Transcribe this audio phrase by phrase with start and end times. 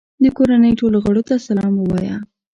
[0.23, 2.15] د کورنۍ ټولو غړو ته سلام ووایه.